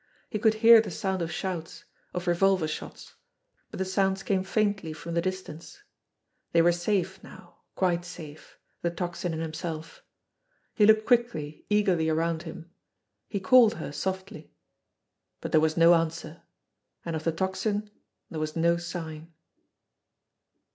He 0.31 0.39
could 0.39 0.55
hear 0.55 0.81
the 0.81 0.89
sound 0.89 1.21
of 1.21 1.31
shouts, 1.31 1.83
of 2.11 2.25
revolver 2.25 2.67
shots, 2.67 3.13
but 3.69 3.77
the 3.77 3.85
sounds 3.85 4.23
came 4.23 4.43
faintly 4.43 4.93
from 4.93 5.13
the 5.13 5.21
dis 5.21 5.43
tance. 5.43 5.83
They 6.53 6.61
were 6.63 6.71
safe 6.71 7.21
now, 7.23 7.59
quite 7.75 8.03
safe, 8.03 8.57
the 8.81 8.89
Tocsin 8.89 9.31
and 9.31 9.43
himself. 9.43 10.01
He 10.73 10.87
looked 10.87 11.05
quickly, 11.05 11.67
eagerly 11.69 12.09
around 12.09 12.41
him. 12.41 12.71
He 13.29 13.39
called 13.39 13.75
her 13.75 13.91
softly. 13.91 14.51
But 15.39 15.51
there 15.51 15.61
was 15.61 15.77
no 15.77 15.93
answer 15.93 16.41
and 17.05 17.15
of 17.15 17.23
the 17.23 17.31
Tocsin 17.31 17.91
there 18.31 18.39
was 18.39 18.55
no 18.55 18.77
sign. 18.77 19.31